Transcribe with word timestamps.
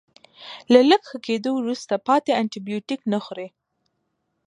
له 0.73 0.79
لږ 0.89 1.01
ښه 1.09 1.17
کیدو 1.27 1.51
وروسته 1.55 1.93
پاتې 2.07 2.31
انټي 2.39 2.59
بیوټیک 2.67 3.01
نه 3.13 3.19
خوري. 3.25 3.47